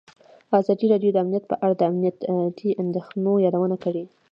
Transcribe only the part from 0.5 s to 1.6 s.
ازادي راډیو د امنیت په